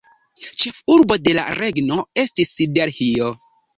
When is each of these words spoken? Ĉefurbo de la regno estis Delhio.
Ĉefurbo 0.61 1.17
de 1.27 1.35
la 1.39 1.43
regno 1.59 1.99
estis 2.23 2.55
Delhio. 2.79 3.29